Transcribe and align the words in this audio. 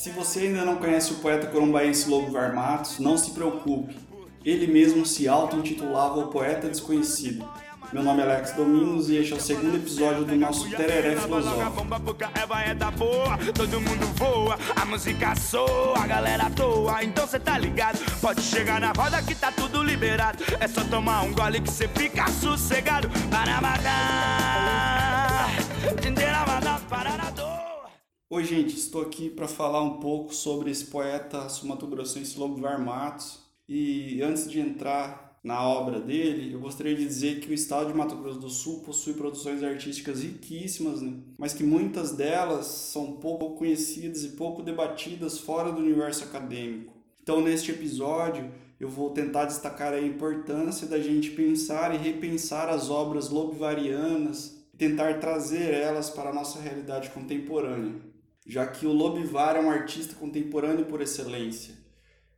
Se 0.00 0.08
você 0.08 0.40
ainda 0.40 0.64
não 0.64 0.76
conhece 0.76 1.12
o 1.12 1.16
poeta 1.16 1.46
corumbaense 1.48 2.08
Lobo 2.08 2.32
Varmatos, 2.32 2.98
não 2.98 3.18
se 3.18 3.32
preocupe. 3.32 3.98
Ele 4.42 4.66
mesmo 4.66 5.04
se 5.04 5.28
auto-intitulava 5.28 6.20
o 6.20 6.28
Poeta 6.28 6.70
Desconhecido. 6.70 7.46
Meu 7.92 8.02
nome 8.02 8.22
é 8.22 8.24
Alex 8.24 8.52
Domingos 8.52 9.10
e 9.10 9.16
este 9.16 9.34
é 9.34 9.36
o 9.36 9.40
segundo 9.40 9.76
episódio 9.76 10.24
do 10.24 10.34
nosso 10.36 10.70
Tereré 10.70 11.16
Filosófico. 11.16 11.84
Música. 11.84 12.30
É 12.32 12.40
sossegado. 27.06 27.29
Oi, 28.32 28.44
gente, 28.44 28.76
estou 28.76 29.02
aqui 29.02 29.28
para 29.28 29.48
falar 29.48 29.82
um 29.82 29.98
pouco 29.98 30.32
sobre 30.32 30.70
esse 30.70 30.84
poeta 30.84 31.48
sumatogrossense 31.48 32.38
Lobo 32.38 32.60
Matos. 32.60 33.40
E 33.68 34.22
antes 34.22 34.48
de 34.48 34.60
entrar 34.60 35.36
na 35.42 35.60
obra 35.68 35.98
dele, 35.98 36.54
eu 36.54 36.60
gostaria 36.60 36.94
de 36.94 37.04
dizer 37.04 37.40
que 37.40 37.50
o 37.50 37.52
estado 37.52 37.88
de 37.88 37.98
Mato 37.98 38.14
Grosso 38.14 38.38
do 38.38 38.48
Sul 38.48 38.84
possui 38.84 39.14
produções 39.14 39.64
artísticas 39.64 40.22
riquíssimas, 40.22 41.02
né? 41.02 41.14
mas 41.36 41.52
que 41.52 41.64
muitas 41.64 42.12
delas 42.12 42.66
são 42.66 43.14
pouco 43.14 43.56
conhecidas 43.56 44.22
e 44.22 44.28
pouco 44.28 44.62
debatidas 44.62 45.40
fora 45.40 45.72
do 45.72 45.82
universo 45.82 46.22
acadêmico. 46.22 46.94
Então, 47.20 47.40
neste 47.40 47.72
episódio, 47.72 48.48
eu 48.78 48.88
vou 48.88 49.10
tentar 49.10 49.46
destacar 49.46 49.92
a 49.92 50.00
importância 50.00 50.86
da 50.86 51.00
gente 51.00 51.32
pensar 51.32 51.92
e 51.96 51.98
repensar 51.98 52.68
as 52.68 52.90
obras 52.90 53.28
lobivarianas 53.28 54.60
tentar 54.80 55.20
trazer 55.20 55.74
elas 55.74 56.08
para 56.08 56.30
a 56.30 56.32
nossa 56.32 56.58
realidade 56.58 57.10
contemporânea, 57.10 58.00
já 58.50 58.66
que 58.66 58.86
o 58.86 58.92
Lobivar 58.92 59.56
é 59.56 59.60
um 59.60 59.70
artista 59.70 60.14
contemporâneo 60.14 60.84
por 60.86 61.00
excelência 61.00 61.80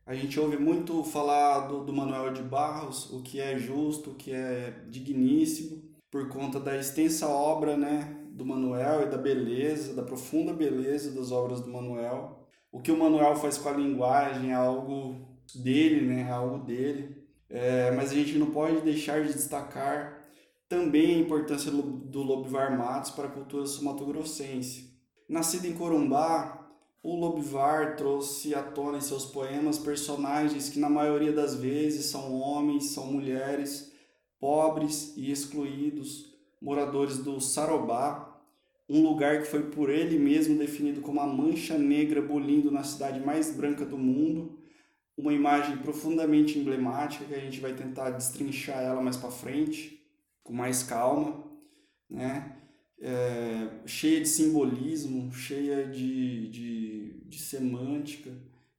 a 0.05 0.13
gente 0.13 0.37
ouve 0.37 0.57
muito 0.57 1.01
falar 1.03 1.67
do, 1.67 1.85
do 1.85 1.93
Manuel 1.93 2.33
de 2.33 2.41
Barros, 2.41 3.09
o 3.11 3.21
que 3.21 3.39
é 3.39 3.57
justo, 3.57 4.11
o 4.11 4.15
que 4.15 4.33
é 4.33 4.81
digníssimo, 4.89 5.81
por 6.11 6.27
conta 6.27 6.59
da 6.59 6.77
extensa 6.77 7.27
obra 7.27 7.77
né, 7.77 8.17
do 8.31 8.45
Manuel 8.45 9.03
e 9.03 9.09
da 9.09 9.17
beleza, 9.17 9.93
da 9.93 10.03
profunda 10.03 10.53
beleza 10.53 11.11
das 11.11 11.31
obras 11.31 11.61
do 11.61 11.71
Manuel. 11.71 12.49
O 12.69 12.81
que 12.81 12.91
o 12.91 12.97
Manuel 12.97 13.35
faz 13.37 13.57
com 13.57 13.69
a 13.69 13.73
linguagem 13.73 14.51
é 14.51 14.53
algo 14.53 15.25
dele, 15.55 16.05
né, 16.05 16.23
é 16.23 16.31
algo 16.31 16.57
dele. 16.65 17.23
É, 17.49 17.91
mas 17.91 18.11
a 18.11 18.15
gente 18.15 18.37
não 18.37 18.47
pode 18.47 18.81
deixar 18.81 19.23
de 19.23 19.31
destacar 19.31 20.27
também 20.67 21.15
a 21.15 21.19
importância 21.19 21.71
do 21.71 22.21
Lobivar 22.23 22.77
Matos 22.77 23.11
para 23.11 23.27
a 23.27 23.31
cultura 23.31 23.65
sumatogrossense. 23.65 24.92
Nascido 25.27 25.65
em 25.65 25.73
Corumbá, 25.73 26.59
o 27.01 27.15
Lobivar 27.15 27.95
trouxe 27.95 28.55
à 28.55 28.63
tona 28.63 28.97
em 28.97 29.01
seus 29.01 29.25
poemas 29.25 29.77
personagens 29.77 30.69
que, 30.69 30.79
na 30.79 30.89
maioria 30.89 31.31
das 31.31 31.55
vezes, 31.55 32.05
são 32.05 32.33
homens, 32.33 32.91
são 32.91 33.07
mulheres, 33.07 33.91
pobres 34.39 35.13
e 35.17 35.31
excluídos, 35.31 36.33
moradores 36.61 37.17
do 37.17 37.39
Sarobá, 37.41 38.41
um 38.89 39.01
lugar 39.01 39.41
que 39.41 39.47
foi 39.47 39.63
por 39.63 39.89
ele 39.89 40.19
mesmo 40.19 40.57
definido 40.57 41.01
como 41.01 41.19
a 41.19 41.27
mancha 41.27 41.77
negra 41.77 42.21
bolindo 42.21 42.69
na 42.69 42.83
cidade 42.83 43.19
mais 43.19 43.55
branca 43.55 43.85
do 43.85 43.97
mundo, 43.97 44.59
uma 45.17 45.33
imagem 45.33 45.77
profundamente 45.77 46.57
emblemática 46.57 47.25
que 47.25 47.33
a 47.33 47.39
gente 47.39 47.59
vai 47.59 47.73
tentar 47.73 48.11
destrinchar 48.11 48.81
ela 48.81 49.01
mais 49.01 49.15
para 49.15 49.31
frente, 49.31 50.01
com 50.43 50.53
mais 50.53 50.83
calma, 50.83 51.43
né? 52.09 52.57
É, 53.03 53.67
cheia 53.85 54.21
de 54.21 54.29
simbolismo, 54.29 55.31
cheia 55.33 55.85
de, 55.85 56.47
de, 56.47 57.13
de 57.25 57.39
semântica. 57.39 58.31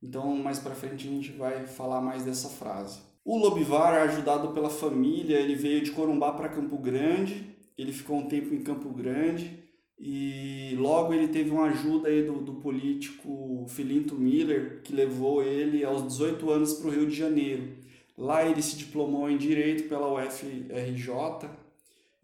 Então, 0.03 0.35
mais 0.37 0.59
para 0.59 0.75
frente 0.75 1.07
a 1.07 1.11
gente 1.11 1.33
vai 1.33 1.67
falar 1.67 2.01
mais 2.01 2.25
dessa 2.25 2.49
frase. 2.49 3.01
O 3.23 3.39
Lobivar, 3.39 3.95
ajudado 4.03 4.49
pela 4.49 4.71
família, 4.71 5.39
ele 5.39 5.55
veio 5.55 5.83
de 5.83 5.91
Corumbá 5.91 6.33
para 6.33 6.49
Campo 6.49 6.79
Grande. 6.79 7.55
Ele 7.77 7.93
ficou 7.93 8.17
um 8.19 8.27
tempo 8.27 8.55
em 8.55 8.63
Campo 8.63 8.89
Grande 8.91 9.63
e 9.99 10.75
logo 10.79 11.13
ele 11.13 11.29
teve 11.29 11.51
uma 11.51 11.67
ajuda 11.67 12.09
aí 12.09 12.23
do, 12.23 12.35
do 12.35 12.55
político 12.55 13.67
Filinto 13.69 14.15
Miller, 14.15 14.81
que 14.83 14.93
levou 14.95 15.43
ele 15.43 15.85
aos 15.85 16.07
18 16.07 16.51
anos 16.51 16.75
para 16.75 16.89
o 16.89 16.91
Rio 16.91 17.07
de 17.07 17.15
Janeiro. 17.15 17.69
Lá 18.17 18.47
ele 18.47 18.63
se 18.63 18.77
diplomou 18.77 19.29
em 19.29 19.37
Direito 19.37 19.89
pela 19.89 20.13
UFRJ 20.13 21.64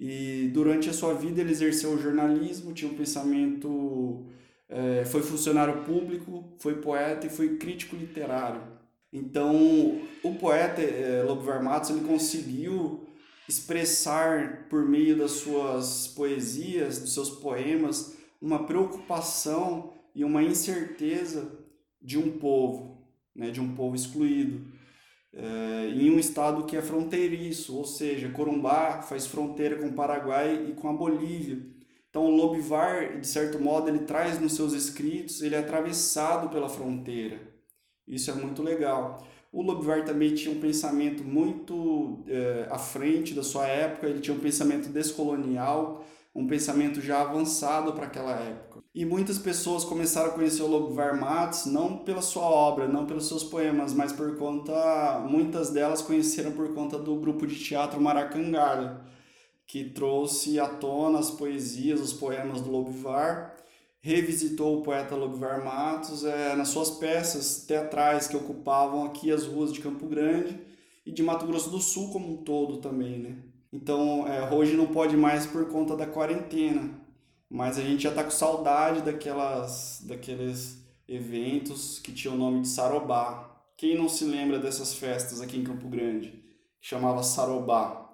e 0.00 0.48
durante 0.54 0.88
a 0.88 0.94
sua 0.94 1.12
vida 1.12 1.42
ele 1.42 1.50
exerceu 1.50 1.90
o 1.90 2.00
jornalismo, 2.00 2.72
tinha 2.72 2.90
um 2.90 2.96
pensamento, 2.96 4.24
é, 4.66 5.04
foi 5.04 5.20
funcionário 5.20 5.84
público, 5.84 6.54
foi 6.58 6.76
poeta 6.76 7.26
e 7.26 7.30
foi 7.30 7.58
crítico 7.58 7.94
literário. 7.94 8.62
Então, 9.12 10.00
o 10.22 10.34
poeta 10.36 10.80
é, 10.80 11.22
Lobo 11.22 11.44
Matos 11.62 11.90
ele 11.90 12.00
conseguiu 12.00 13.06
expressar 13.46 14.68
por 14.70 14.88
meio 14.88 15.18
das 15.18 15.32
suas 15.32 16.08
poesias, 16.08 16.98
dos 16.98 17.12
seus 17.12 17.28
poemas, 17.28 18.16
uma 18.40 18.64
preocupação 18.64 19.92
e 20.14 20.24
uma 20.24 20.42
incerteza 20.42 21.58
de 22.00 22.16
um 22.16 22.38
povo, 22.38 23.04
né, 23.36 23.50
de 23.50 23.60
um 23.60 23.74
povo 23.74 23.94
excluído 23.94 24.69
é, 25.32 25.88
em 25.88 26.10
um 26.10 26.18
estado 26.18 26.64
que 26.64 26.76
é 26.76 26.82
fronteiriço, 26.82 27.76
ou 27.76 27.84
seja, 27.84 28.28
Corumbá 28.30 29.02
faz 29.02 29.26
fronteira 29.26 29.76
com 29.76 29.88
o 29.88 29.92
Paraguai 29.92 30.66
e 30.68 30.72
com 30.72 30.88
a 30.88 30.92
Bolívia. 30.92 31.58
Então, 32.08 32.24
o 32.24 32.30
Lobivar, 32.30 33.20
de 33.20 33.26
certo 33.26 33.60
modo, 33.60 33.88
ele 33.88 34.00
traz 34.00 34.40
nos 34.40 34.54
seus 34.54 34.72
escritos, 34.72 35.42
ele 35.42 35.54
é 35.54 35.58
atravessado 35.58 36.48
pela 36.48 36.68
fronteira. 36.68 37.40
Isso 38.06 38.30
é 38.32 38.34
muito 38.34 38.62
legal. 38.62 39.24
O 39.52 39.62
Lobivar 39.62 40.04
também 40.04 40.34
tinha 40.34 40.54
um 40.54 40.60
pensamento 40.60 41.22
muito 41.22 42.24
é, 42.26 42.66
à 42.68 42.78
frente 42.78 43.32
da 43.32 43.44
sua 43.44 43.66
época, 43.68 44.08
ele 44.08 44.20
tinha 44.20 44.36
um 44.36 44.40
pensamento 44.40 44.88
descolonial, 44.88 46.04
um 46.40 46.46
pensamento 46.46 47.00
já 47.00 47.20
avançado 47.20 47.92
para 47.92 48.06
aquela 48.06 48.32
época. 48.32 48.82
E 48.94 49.04
muitas 49.04 49.38
pessoas 49.38 49.84
começaram 49.84 50.30
a 50.30 50.32
conhecer 50.32 50.62
o 50.62 50.66
Lobo 50.66 50.94
Matos 50.94 51.66
não 51.66 51.98
pela 51.98 52.22
sua 52.22 52.42
obra, 52.42 52.88
não 52.88 53.06
pelos 53.06 53.28
seus 53.28 53.44
poemas, 53.44 53.92
mas 53.92 54.12
por 54.12 54.36
conta, 54.36 55.24
muitas 55.28 55.70
delas 55.70 56.02
conheceram 56.02 56.52
por 56.52 56.74
conta 56.74 56.98
do 56.98 57.14
grupo 57.16 57.46
de 57.46 57.56
teatro 57.56 58.00
Maracangalha, 58.00 59.00
que 59.66 59.84
trouxe 59.84 60.58
à 60.58 60.66
tona 60.66 61.18
as 61.18 61.30
poesias, 61.30 62.00
os 62.00 62.12
poemas 62.12 62.60
do 62.60 62.70
Lobivar, 62.70 63.56
revisitou 64.00 64.78
o 64.78 64.82
poeta 64.82 65.14
Lobivar 65.14 65.64
Matos 65.64 66.24
é, 66.24 66.56
nas 66.56 66.68
suas 66.68 66.90
peças 66.90 67.64
teatrais 67.66 68.26
que 68.26 68.36
ocupavam 68.36 69.04
aqui 69.04 69.30
as 69.30 69.44
ruas 69.44 69.72
de 69.72 69.80
Campo 69.80 70.06
Grande 70.06 70.58
e 71.04 71.12
de 71.12 71.22
Mato 71.22 71.46
Grosso 71.46 71.70
do 71.70 71.80
Sul 71.80 72.10
como 72.10 72.32
um 72.32 72.36
todo 72.38 72.78
também, 72.78 73.18
né? 73.18 73.49
Então, 73.72 74.26
é, 74.26 74.52
hoje 74.52 74.76
não 74.76 74.86
pode 74.86 75.16
mais 75.16 75.46
por 75.46 75.68
conta 75.68 75.96
da 75.96 76.06
quarentena, 76.06 76.90
mas 77.48 77.78
a 77.78 77.82
gente 77.82 78.02
já 78.02 78.10
está 78.10 78.24
com 78.24 78.30
saudade 78.30 79.02
daquelas, 79.02 80.02
daqueles 80.04 80.84
eventos 81.06 81.98
que 82.00 82.12
tinham 82.12 82.34
o 82.34 82.38
nome 82.38 82.62
de 82.62 82.68
Sarobá. 82.68 83.48
Quem 83.76 83.96
não 83.96 84.08
se 84.08 84.24
lembra 84.24 84.58
dessas 84.58 84.94
festas 84.94 85.40
aqui 85.40 85.56
em 85.56 85.64
Campo 85.64 85.88
Grande? 85.88 86.30
Que 86.80 86.88
chamava 86.88 87.22
Sarobá. 87.22 88.08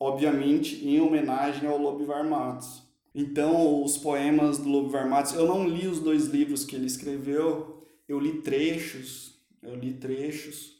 Obviamente, 0.00 0.86
em 0.86 1.00
homenagem 1.00 1.68
ao 1.68 1.78
Lobivar 1.78 2.28
Matos. 2.28 2.82
Então, 3.14 3.82
os 3.82 3.96
poemas 3.96 4.58
do 4.58 4.68
Lobivar 4.68 5.08
Matos, 5.08 5.34
eu 5.34 5.46
não 5.46 5.68
li 5.68 5.86
os 5.86 6.00
dois 6.00 6.26
livros 6.26 6.64
que 6.64 6.74
ele 6.74 6.86
escreveu, 6.86 7.86
eu 8.08 8.18
li 8.18 8.42
trechos, 8.42 9.38
eu 9.62 9.74
li 9.76 9.94
trechos, 9.94 10.74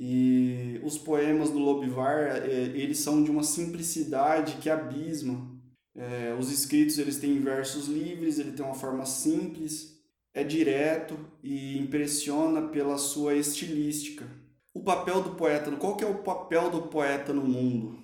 e 0.00 0.80
os 0.84 0.96
poemas 0.96 1.50
do 1.50 1.58
Lobivar, 1.58 2.36
é, 2.36 2.52
eles 2.72 3.00
são 3.00 3.24
de 3.24 3.32
uma 3.32 3.42
simplicidade 3.42 4.58
que 4.58 4.70
abisma. 4.70 5.58
É, 5.96 6.36
os 6.38 6.52
escritos 6.52 6.98
eles 6.98 7.18
têm 7.18 7.40
versos 7.40 7.88
livres, 7.88 8.38
ele 8.38 8.52
tem 8.52 8.64
uma 8.64 8.76
forma 8.76 9.04
simples, 9.04 9.98
é 10.32 10.44
direto 10.44 11.18
e 11.42 11.76
impressiona 11.78 12.68
pela 12.68 12.96
sua 12.96 13.34
estilística. 13.34 14.24
O 14.72 14.84
papel 14.84 15.20
do 15.20 15.30
poeta, 15.30 15.72
qual 15.72 15.96
que 15.96 16.04
é 16.04 16.08
o 16.08 16.22
papel 16.22 16.70
do 16.70 16.82
poeta 16.82 17.32
no 17.32 17.42
mundo? 17.42 17.98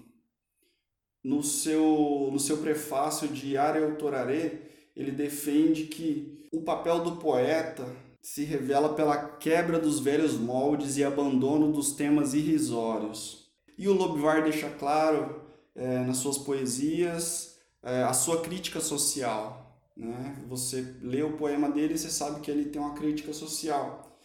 No 1.23 1.45
seu, 1.45 2.29
no 2.33 2.41
seu 2.41 2.59
prefácio 2.59 3.29
de 3.29 3.57
Are 3.57 3.95
Toraré, 3.97 4.63
ele 4.97 5.13
defende 5.13 5.85
que 5.85 6.45
o 6.53 6.63
papel 6.63 7.05
do 7.05 7.17
poeta 7.17 7.87
se 8.25 8.43
revela 8.43 8.95
pela 8.95 9.19
quebra 9.19 9.79
dos 9.79 10.01
velhos 10.01 10.33
moldes 10.33 10.97
e 10.97 11.05
abandono 11.05 11.71
dos 11.71 11.93
temas 11.93 12.33
irrisórios. 12.33 13.51
E 13.77 13.87
o 13.87 13.93
Lobivar 13.93 14.43
deixa 14.43 14.71
claro 14.71 15.43
é, 15.75 15.99
nas 15.99 16.17
suas 16.17 16.39
poesias 16.39 17.59
é, 17.83 18.03
a 18.03 18.15
sua 18.15 18.41
crítica 18.41 18.81
social. 18.81 19.79
Né? 19.95 20.43
Você 20.49 20.97
lê 21.03 21.23
o 21.23 21.37
poema 21.37 21.71
dele 21.71 21.95
e 21.95 21.99
você 21.99 22.09
sabe 22.09 22.41
que 22.41 22.51
ele 22.51 22.65
tem 22.65 22.81
uma 22.81 22.95
crítica 22.95 23.35
social. 23.35 24.19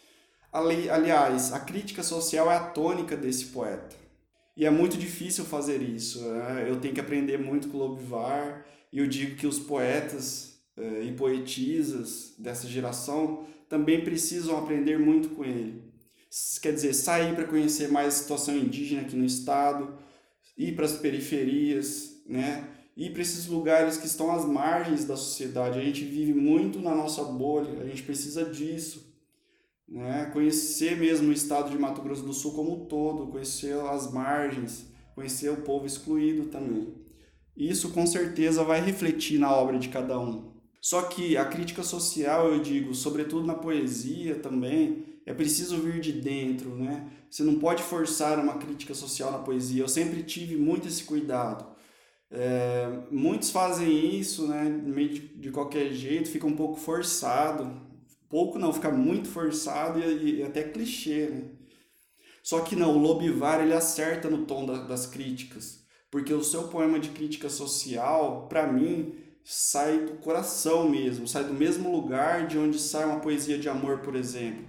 Ali, 0.49 0.89
aliás, 0.89 1.51
a 1.51 1.59
crítica 1.59 2.01
social 2.01 2.49
é 2.49 2.55
a 2.55 2.69
tônica 2.69 3.17
desse 3.17 3.47
poeta. 3.47 3.97
E 4.55 4.65
é 4.65 4.69
muito 4.69 4.97
difícil 4.97 5.43
fazer 5.43 5.81
isso. 5.81 6.21
Né? 6.21 6.67
Eu 6.69 6.79
tenho 6.79 6.93
que 6.93 7.01
aprender 7.01 7.37
muito 7.37 7.67
com 7.67 7.77
o 7.77 7.81
Lobivar 7.81 8.65
e 8.93 8.99
eu 8.99 9.07
digo 9.07 9.35
que 9.35 9.45
os 9.45 9.59
poetas 9.59 10.61
é, 10.77 11.03
e 11.03 11.11
poetisas 11.11 12.33
dessa 12.39 12.65
geração 12.65 13.45
também 13.69 14.03
precisam 14.03 14.57
aprender 14.57 14.97
muito 14.97 15.29
com 15.29 15.45
ele. 15.45 15.83
Quer 16.61 16.73
dizer, 16.73 16.93
sair 16.93 17.35
para 17.35 17.47
conhecer 17.47 17.89
mais 17.89 18.07
a 18.07 18.17
situação 18.17 18.57
indígena 18.57 19.01
aqui 19.01 19.15
no 19.15 19.25
estado, 19.25 19.97
ir 20.57 20.75
para 20.75 20.85
as 20.85 20.97
periferias, 20.97 22.21
né? 22.27 22.67
ir 22.97 23.11
para 23.11 23.21
esses 23.21 23.45
lugares 23.45 23.97
que 23.97 24.05
estão 24.07 24.31
às 24.31 24.45
margens 24.45 25.05
da 25.05 25.15
sociedade. 25.15 25.79
A 25.79 25.83
gente 25.83 26.03
vive 26.03 26.33
muito 26.33 26.81
na 26.81 26.93
nossa 26.93 27.23
bolha, 27.23 27.81
a 27.81 27.85
gente 27.85 28.03
precisa 28.03 28.43
disso. 28.43 29.07
Né? 29.87 30.29
Conhecer 30.33 30.97
mesmo 30.97 31.29
o 31.29 31.33
estado 31.33 31.69
de 31.71 31.77
Mato 31.77 32.01
Grosso 32.01 32.23
do 32.23 32.33
Sul 32.33 32.53
como 32.53 32.73
um 32.73 32.85
todo, 32.85 33.31
conhecer 33.31 33.73
as 33.85 34.11
margens, 34.11 34.85
conhecer 35.15 35.49
o 35.49 35.61
povo 35.61 35.85
excluído 35.85 36.49
também. 36.49 36.93
Isso 37.55 37.89
com 37.89 38.05
certeza 38.05 38.63
vai 38.63 38.81
refletir 38.81 39.39
na 39.39 39.51
obra 39.51 39.79
de 39.79 39.89
cada 39.89 40.19
um. 40.19 40.58
Só 40.81 41.03
que 41.03 41.35
a 41.35 41.45
crítica 41.45 41.83
social, 41.83 42.47
eu 42.47 42.61
digo, 42.61 42.93
sobretudo 42.95 43.45
na 43.45 43.55
poesia 43.55 44.35
também, 44.35 45.05
é 45.25 45.33
preciso 45.33 45.77
vir 45.77 45.99
de 45.99 46.13
dentro, 46.13 46.75
né? 46.75 47.11
Você 47.29 47.43
não 47.43 47.59
pode 47.59 47.83
forçar 47.83 48.39
uma 48.39 48.57
crítica 48.57 48.93
social 48.93 49.31
na 49.31 49.39
poesia. 49.39 49.83
Eu 49.83 49.89
sempre 49.89 50.23
tive 50.23 50.55
muito 50.55 50.87
esse 50.87 51.03
cuidado. 51.03 51.67
É, 52.31 52.87
muitos 53.11 53.51
fazem 53.51 54.17
isso, 54.19 54.47
né? 54.47 54.81
De, 54.85 55.19
de 55.19 55.51
qualquer 55.51 55.91
jeito, 55.93 56.29
fica 56.29 56.47
um 56.47 56.55
pouco 56.55 56.79
forçado. 56.79 57.89
Pouco 58.29 58.57
não, 58.57 58.71
fica 58.73 58.91
muito 58.91 59.27
forçado 59.27 59.99
e, 59.99 60.37
e 60.39 60.43
até 60.43 60.63
clichê, 60.63 61.27
né? 61.29 61.43
Só 62.41 62.61
que 62.61 62.75
não, 62.75 62.95
o 62.95 62.99
Lobivar 62.99 63.61
ele 63.61 63.73
acerta 63.73 64.29
no 64.29 64.45
tom 64.45 64.65
da, 64.65 64.83
das 64.83 65.05
críticas, 65.05 65.83
porque 66.09 66.33
o 66.33 66.43
seu 66.43 66.67
poema 66.69 66.99
de 66.99 67.09
crítica 67.09 67.49
social, 67.49 68.47
para 68.47 68.65
mim, 68.71 69.13
sai 69.51 70.05
do 70.05 70.13
coração 70.17 70.87
mesmo, 70.87 71.27
sai 71.27 71.43
do 71.43 71.55
mesmo 71.55 71.91
lugar 71.91 72.45
de 72.45 72.55
onde 72.55 72.77
sai 72.77 73.03
uma 73.05 73.19
poesia 73.19 73.57
de 73.57 73.67
amor, 73.67 73.97
por 73.97 74.15
exemplo. 74.15 74.63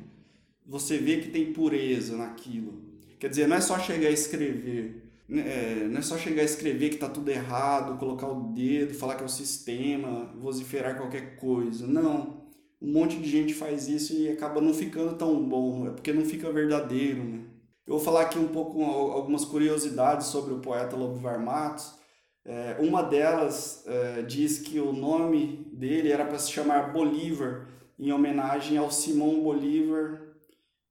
Você 0.66 0.96
vê 0.96 1.18
que 1.18 1.28
tem 1.28 1.52
pureza 1.52 2.16
naquilo. 2.16 2.80
Quer 3.18 3.28
dizer, 3.28 3.46
não 3.46 3.56
é 3.56 3.60
só 3.60 3.78
chegar 3.78 4.08
a 4.08 4.12
escrever, 4.12 5.02
né, 5.28 5.42
é, 5.42 5.86
não 5.86 5.98
é 5.98 6.02
só 6.02 6.16
chegar 6.16 6.40
a 6.40 6.46
escrever 6.46 6.88
que 6.88 6.94
está 6.94 7.10
tudo 7.10 7.28
errado, 7.28 7.98
colocar 7.98 8.26
o 8.28 8.54
dedo, 8.54 8.94
falar 8.94 9.16
que 9.16 9.22
é 9.22 9.26
o 9.26 9.28
sistema, 9.28 10.32
vociferar 10.40 10.96
qualquer 10.96 11.36
coisa. 11.36 11.86
Não. 11.86 12.40
Um 12.80 12.90
monte 12.90 13.18
de 13.18 13.28
gente 13.28 13.52
faz 13.52 13.86
isso 13.86 14.14
e 14.14 14.30
acaba 14.30 14.62
não 14.62 14.72
ficando 14.72 15.14
tão 15.14 15.46
bom, 15.46 15.88
é 15.88 15.90
porque 15.90 16.10
não 16.10 16.24
fica 16.24 16.50
verdadeiro. 16.50 17.22
Né? 17.22 17.40
Eu 17.86 17.96
vou 17.96 18.00
falar 18.00 18.22
aqui 18.22 18.38
um 18.38 18.48
pouco 18.48 18.82
algumas 18.82 19.44
curiosidades 19.44 20.28
sobre 20.28 20.54
o 20.54 20.60
poeta 20.60 20.96
Lobo 20.96 21.20
Matos. 21.38 21.99
É, 22.44 22.76
uma 22.80 23.02
delas 23.02 23.84
é, 23.86 24.22
diz 24.22 24.58
que 24.58 24.80
o 24.80 24.92
nome 24.92 25.68
dele 25.72 26.10
era 26.10 26.24
para 26.24 26.38
se 26.38 26.50
chamar 26.50 26.92
Bolívar, 26.92 27.68
em 27.98 28.12
homenagem 28.12 28.78
ao 28.78 28.90
Simão 28.90 29.42
Bolívar, 29.42 30.22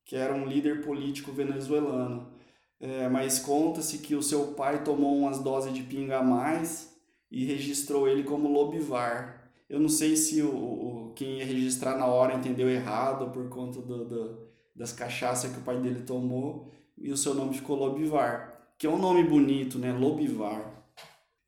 que 0.05 0.15
era 0.15 0.33
um 0.33 0.45
líder 0.45 0.83
político 0.83 1.31
venezuelano. 1.31 2.31
É, 2.79 3.09
mas 3.09 3.39
conta-se 3.39 3.97
que 3.97 4.15
o 4.15 4.23
seu 4.23 4.53
pai 4.53 4.83
tomou 4.83 5.17
umas 5.17 5.39
doses 5.39 5.73
de 5.73 5.83
pinga 5.83 6.19
a 6.19 6.23
mais 6.23 6.95
e 7.29 7.45
registrou 7.45 8.07
ele 8.07 8.23
como 8.23 8.47
Lobivar. 8.47 9.51
Eu 9.69 9.79
não 9.79 9.89
sei 9.89 10.15
se 10.15 10.41
o, 10.41 10.49
o 10.49 11.13
quem 11.15 11.39
ia 11.39 11.45
registrar 11.45 11.97
na 11.97 12.05
hora 12.05 12.35
entendeu 12.35 12.69
errado 12.69 13.31
por 13.31 13.49
conta 13.49 13.81
do, 13.81 14.05
do, 14.05 14.47
das 14.75 14.93
cachaças 14.93 15.51
que 15.51 15.59
o 15.59 15.63
pai 15.63 15.79
dele 15.79 16.03
tomou 16.03 16.71
e 16.97 17.11
o 17.11 17.17
seu 17.17 17.33
nome 17.33 17.53
ficou 17.55 17.75
Lobivar, 17.75 18.71
que 18.77 18.87
é 18.87 18.89
um 18.89 18.97
nome 18.97 19.23
bonito, 19.23 19.77
né? 19.77 19.91
Lobivar. 19.91 20.78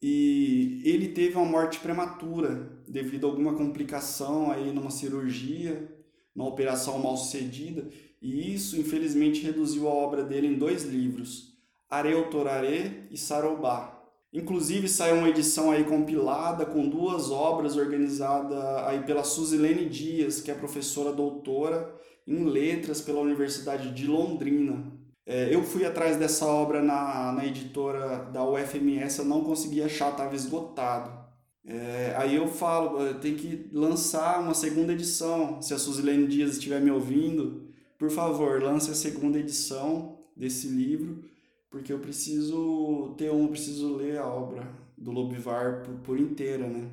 E 0.01 0.81
ele 0.83 1.09
teve 1.09 1.35
uma 1.35 1.45
morte 1.45 1.79
prematura 1.79 2.81
devido 2.87 3.27
a 3.27 3.29
alguma 3.29 3.53
complicação 3.53 4.51
aí 4.51 4.71
numa 4.71 4.89
cirurgia, 4.89 5.89
numa 6.35 6.49
operação 6.49 6.97
mal 6.97 7.15
sucedida, 7.15 7.87
e 8.21 8.53
isso 8.53 8.79
infelizmente 8.79 9.43
reduziu 9.43 9.87
a 9.87 9.93
obra 9.93 10.23
dele 10.23 10.47
em 10.47 10.57
dois 10.57 10.83
livros, 10.83 11.57
Areutoraré 11.89 13.07
e 13.11 13.17
Sarobá. 13.17 14.01
Inclusive 14.33 14.87
saiu 14.87 15.17
uma 15.17 15.29
edição 15.29 15.71
aí 15.71 15.83
compilada 15.83 16.65
com 16.65 16.87
duas 16.87 17.29
obras 17.29 17.75
organizada 17.75 18.87
aí 18.87 19.03
pela 19.03 19.25
Suzilene 19.25 19.89
Dias, 19.89 20.39
que 20.39 20.49
é 20.49 20.55
professora 20.55 21.11
doutora 21.11 21.93
em 22.25 22.45
letras 22.45 23.01
pela 23.01 23.19
Universidade 23.19 23.93
de 23.93 24.07
Londrina. 24.07 25.00
É, 25.25 25.53
eu 25.53 25.63
fui 25.63 25.85
atrás 25.85 26.17
dessa 26.17 26.45
obra 26.45 26.81
na, 26.81 27.31
na 27.31 27.45
editora 27.45 28.25
da 28.31 28.43
UFMS, 28.43 29.19
eu 29.19 29.25
não 29.25 29.43
consegui 29.43 29.81
achar, 29.81 30.11
estava 30.11 30.35
esgotado. 30.35 31.21
É, 31.63 32.15
aí 32.17 32.35
eu 32.35 32.47
falo, 32.47 33.13
tem 33.15 33.35
que 33.35 33.69
lançar 33.71 34.41
uma 34.41 34.53
segunda 34.53 34.93
edição. 34.93 35.61
Se 35.61 35.73
a 35.73 35.77
Suzilene 35.77 36.27
Dias 36.27 36.53
estiver 36.53 36.81
me 36.81 36.89
ouvindo, 36.89 37.67
por 37.99 38.09
favor, 38.09 38.61
lance 38.61 38.89
a 38.89 38.95
segunda 38.95 39.37
edição 39.37 40.17
desse 40.35 40.67
livro, 40.67 41.23
porque 41.69 41.93
eu 41.93 41.99
preciso 41.99 43.13
ter 43.17 43.31
um, 43.31 43.47
preciso 43.47 43.95
ler 43.95 44.17
a 44.17 44.25
obra 44.25 44.67
do 44.97 45.11
Lobivar 45.11 45.83
por, 45.83 45.93
por 45.99 46.19
inteira, 46.19 46.67
né? 46.67 46.89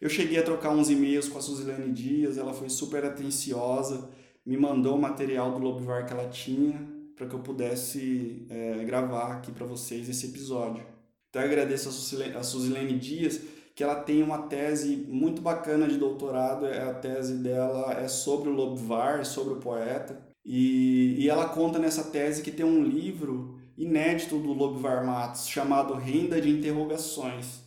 Eu 0.00 0.08
cheguei 0.08 0.38
a 0.38 0.42
trocar 0.42 0.70
uns 0.70 0.90
e-mails 0.90 1.28
com 1.28 1.38
a 1.38 1.42
Suzilene 1.42 1.92
Dias, 1.92 2.36
ela 2.36 2.52
foi 2.52 2.68
super 2.68 3.04
atenciosa, 3.04 4.10
me 4.44 4.56
mandou 4.56 4.96
o 4.96 5.00
material 5.00 5.52
do 5.52 5.58
Lobivar 5.58 6.06
que 6.06 6.12
ela 6.12 6.28
tinha, 6.28 6.95
para 7.16 7.26
que 7.26 7.34
eu 7.34 7.40
pudesse 7.40 8.46
é, 8.50 8.84
gravar 8.84 9.32
aqui 9.32 9.50
para 9.50 9.66
vocês 9.66 10.08
esse 10.08 10.26
episódio. 10.26 10.84
Então 11.30 11.42
eu 11.42 11.48
agradeço 11.48 11.88
a 11.88 12.42
Suzilene, 12.42 12.98
Dias, 12.98 13.40
que 13.74 13.82
ela 13.82 13.96
tem 13.96 14.22
uma 14.22 14.42
tese 14.42 15.06
muito 15.08 15.42
bacana 15.42 15.88
de 15.88 15.96
doutorado, 15.96 16.66
é 16.66 16.82
a 16.82 16.94
tese 16.94 17.34
dela 17.38 17.92
é 17.92 18.06
sobre 18.06 18.48
o 18.48 18.52
Lobvar, 18.52 19.24
sobre 19.24 19.54
o 19.54 19.58
poeta, 19.58 20.18
e, 20.44 21.16
e 21.18 21.28
ela 21.28 21.48
conta 21.48 21.78
nessa 21.78 22.04
tese 22.04 22.42
que 22.42 22.50
tem 22.50 22.64
um 22.64 22.84
livro 22.84 23.58
inédito 23.76 24.38
do 24.38 24.52
Lobvar 24.52 25.04
Matos 25.04 25.48
chamado 25.48 25.94
Renda 25.94 26.40
de 26.40 26.48
Interrogações. 26.48 27.60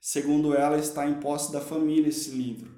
Segundo 0.00 0.54
ela, 0.54 0.78
está 0.78 1.08
em 1.08 1.14
posse 1.14 1.52
da 1.52 1.60
família 1.60 2.08
esse 2.08 2.30
livro. 2.30 2.70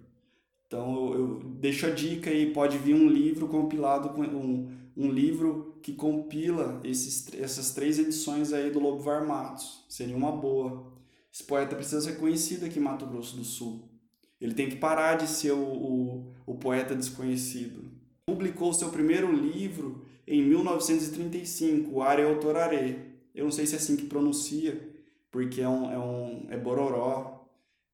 Então 0.67 1.13
eu, 1.13 1.15
eu 1.15 1.41
deixo 1.57 1.87
a 1.87 1.91
dica 1.91 2.31
aí, 2.31 2.53
pode 2.53 2.79
vir 2.79 2.95
um 2.95 3.09
livro 3.09 3.49
compilado 3.49 4.11
com 4.11 4.23
um, 4.23 4.71
um 4.97 5.11
livro 5.11 5.68
que 5.83 5.93
compila 5.93 6.81
esses, 6.85 7.33
essas 7.35 7.73
três 7.73 7.99
edições 7.99 8.53
aí 8.53 8.71
do 8.71 8.81
Lobo 8.81 9.03
Var 9.03 9.27
Matos. 9.27 9.85
Seria 9.89 10.17
uma 10.17 10.33
boa. 10.33 10.93
Esse 11.33 11.45
poeta 11.45 11.77
precisa 11.77 12.01
ser 12.01 12.19
conhecido 12.19 12.67
aqui 12.67 12.79
em 12.79 12.83
Mato 12.83 13.07
Grosso 13.07 13.37
do 13.37 13.45
Sul. 13.45 13.89
Ele 14.41 14.55
tem 14.55 14.69
que 14.69 14.77
parar 14.77 15.17
de 15.17 15.27
ser 15.27 15.53
o, 15.53 15.59
o, 15.59 16.35
o 16.47 16.55
poeta 16.55 16.95
desconhecido. 16.95 17.91
Publicou 18.27 18.73
seu 18.73 18.91
primeiro 18.91 19.33
livro 19.33 20.05
em 20.27 20.43
1935, 20.43 22.03
Are 22.03 22.23
Toraré. 22.41 23.07
Eu 23.35 23.45
não 23.45 23.51
sei 23.51 23.67
se 23.67 23.75
é 23.75 23.79
assim 23.79 23.97
que 23.97 24.07
pronuncia, 24.07 24.95
porque 25.31 25.61
é 25.61 25.69
um, 25.69 25.91
é 25.91 25.99
um 25.99 26.47
é 26.51 26.57
bororó. 26.57 27.47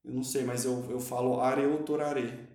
Eu 0.04 0.12
não 0.12 0.22
sei, 0.22 0.44
mas 0.44 0.64
eu, 0.64 0.84
eu 0.90 1.00
falo 1.00 1.40
Areotoraré. 1.40 2.46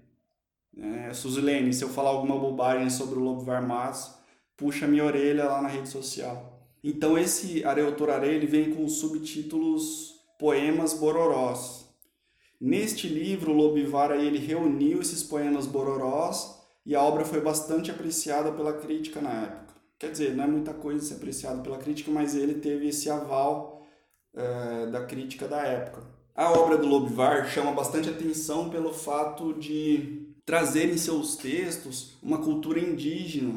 É, 0.77 1.13
Suzilene, 1.13 1.74
se 1.74 1.84
eu 1.84 1.89
falar 1.89 2.10
alguma 2.10 2.38
bobagem 2.38 2.89
sobre 2.89 3.18
o 3.18 3.24
Lobo 3.24 3.44
Matos 3.44 4.19
puxa 4.60 4.86
minha 4.86 5.06
orelha 5.06 5.46
lá 5.46 5.62
na 5.62 5.70
rede 5.70 5.88
social. 5.88 6.60
Então 6.84 7.18
esse 7.18 7.63
Areutoraré 7.63 8.28
ele 8.28 8.46
vem 8.46 8.75
com 8.75 8.84
os 8.84 8.98
subtítulos 8.98 10.16
Poemas 10.38 10.94
Bororós. 10.94 11.88
Neste 12.60 13.08
livro, 13.08 13.54
Lobivara 13.54 14.18
ele 14.18 14.38
reuniu 14.38 15.00
esses 15.01 15.24
poemas 15.24 15.66
bororós 15.66 16.60
e 16.86 16.94
a 16.94 17.01
obra 17.01 17.24
foi 17.24 17.39
bastante 17.39 17.89
apreciada 17.89 18.51
pela 18.51 18.74
crítica 18.74 19.22
na 19.22 19.32
época. 19.44 19.75
Quer 19.98 20.12
dizer, 20.12 20.36
não 20.36 20.44
é 20.44 20.48
muita 20.48 20.74
coisa 20.74 21.06
ser 21.06 21.13
apreciado 21.16 21.62
pela 21.62 21.78
crítica, 21.78 22.12
mas 22.12 22.36
ele 22.36 22.56
teve 22.56 22.89
esse 22.89 23.10
aval 23.10 23.86
é, 24.34 24.88
da 24.88 25.06
crítica 25.06 25.48
da 25.48 25.62
época. 25.62 26.04
A 26.36 26.51
obra 26.51 26.78
do 26.78 26.88
Lobivar 26.88 27.50
chama 27.50 27.72
bastante 27.72 28.10
atenção 28.10 28.70
pelo 28.70 28.94
fato 28.94 29.54
de 29.54 30.36
trazer 30.46 30.89
em 30.89 30.98
seus 30.98 31.38
textos 31.38 32.18
uma 32.22 32.39
cultura 32.39 32.80
indígena 32.80 33.54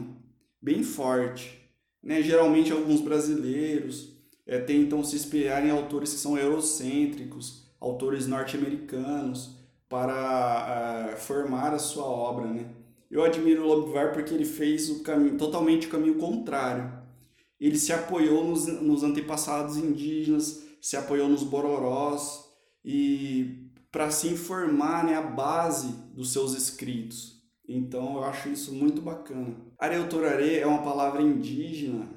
bem 0.62 0.83
forte. 0.85 1.61
Né? 2.02 2.23
Geralmente 2.23 2.73
alguns 2.73 3.00
brasileiros 3.00 4.16
é, 4.47 4.59
tentam 4.59 5.02
se 5.02 5.16
inspirar 5.16 5.64
em 5.66 5.71
autores 5.71 6.12
que 6.12 6.21
são 6.21 6.38
eurocêntricos, 6.38 7.71
autores 7.81 8.26
norte-americanos, 8.26 9.59
para 9.88 11.12
uh, 11.12 11.21
formar 11.21 11.75
a 11.75 11.78
sua 11.78 12.04
obra. 12.04 12.47
Né? 12.47 12.66
Eu 13.11 13.23
admiro 13.23 13.62
o 13.62 13.66
Lobvar 13.66 14.12
porque 14.12 14.33
ele 14.33 14.47
fez 14.47 14.88
o 14.88 15.02
caminho, 15.02 15.37
totalmente 15.37 15.87
o 15.87 15.90
caminho 15.90 16.14
contrário. 16.14 16.90
Ele 17.61 17.78
se 17.78 17.92
apoiou 17.92 18.42
nos, 18.42 18.66
nos 18.66 19.02
antepassados 19.02 19.76
indígenas, 19.76 20.64
se 20.81 20.97
apoiou 20.97 21.28
nos 21.28 21.42
bororós 21.42 22.42
e 22.85 23.71
para 23.90 24.11
se 24.11 24.28
informar 24.28 25.04
né, 25.04 25.14
a 25.14 25.23
base 25.23 25.88
dos 26.14 26.33
seus 26.33 26.54
escritos. 26.54 27.41
Então 27.69 28.16
eu 28.16 28.25
acho 28.25 28.49
isso 28.49 28.75
muito 28.75 29.00
bacana. 29.00 29.57
Areutoraré 29.78 30.59
é 30.59 30.66
uma 30.66 30.83
palavra 30.83 31.23
indígena 31.23 32.09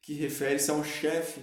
que 0.00 0.14
refere-se 0.14 0.70
ao 0.70 0.82
chefe 0.84 1.40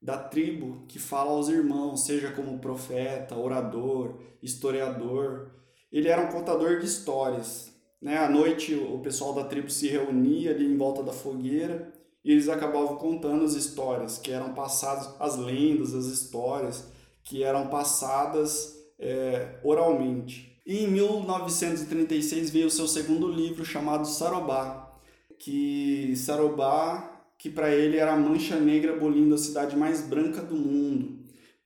da 0.00 0.18
tribo 0.18 0.84
que 0.88 0.98
fala 0.98 1.30
aos 1.30 1.48
irmãos, 1.48 2.04
seja 2.04 2.32
como 2.32 2.58
profeta, 2.58 3.36
orador, 3.36 4.20
historiador. 4.42 5.52
Ele 5.90 6.08
era 6.08 6.22
um 6.22 6.32
contador 6.32 6.80
de 6.80 6.86
histórias. 6.86 7.72
Né? 8.00 8.18
À 8.18 8.28
noite 8.28 8.74
o 8.74 8.98
pessoal 8.98 9.32
da 9.32 9.44
tribo 9.44 9.70
se 9.70 9.86
reunia 9.88 10.50
ali 10.50 10.64
em 10.64 10.76
volta 10.76 11.02
da 11.02 11.12
fogueira 11.12 11.92
e 12.24 12.32
eles 12.32 12.48
acabavam 12.48 12.96
contando 12.96 13.44
as 13.44 13.54
histórias 13.54 14.18
que 14.18 14.32
eram 14.32 14.54
passadas, 14.54 15.14
as 15.20 15.36
lendas, 15.36 15.94
as 15.94 16.06
histórias 16.06 16.90
que 17.22 17.44
eram 17.44 17.68
passadas 17.68 18.76
é, 18.98 19.60
oralmente. 19.62 20.51
E 20.64 20.84
em 20.84 20.88
1936 20.88 22.50
veio 22.50 22.66
o 22.68 22.70
seu 22.70 22.86
segundo 22.86 23.26
livro 23.28 23.64
chamado 23.64 24.06
Sarobá, 24.06 24.92
que 25.38 26.14
Sarobá, 26.16 27.24
que 27.36 27.50
para 27.50 27.74
ele 27.74 27.96
era 27.96 28.12
a 28.12 28.16
mancha 28.16 28.58
negra 28.60 28.92
abolindo 28.92 29.34
a 29.34 29.38
cidade 29.38 29.76
mais 29.76 30.02
branca 30.02 30.40
do 30.40 30.54
mundo. 30.54 31.22